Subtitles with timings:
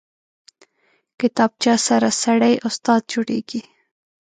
[1.19, 3.61] کتابچه سره سړی استاد جوړېږي